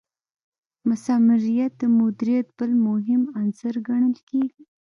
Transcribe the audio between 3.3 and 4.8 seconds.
عنصر ګڼل کیږي.